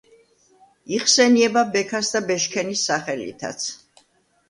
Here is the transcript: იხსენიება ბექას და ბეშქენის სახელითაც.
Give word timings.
იხსენიება 0.99 1.65
ბექას 1.77 2.11
და 2.17 2.25
ბეშქენის 2.33 2.89
სახელითაც. 2.93 3.73